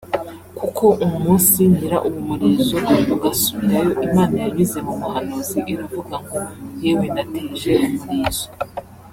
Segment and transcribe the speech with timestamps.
[0.59, 2.77] kuko umunsi nkira uwo murizo
[3.15, 6.37] ugasubirayo Imana yanyuze mu muhanuzi iravuga ngo
[6.83, 8.47] ‘Yewe nateje umurizo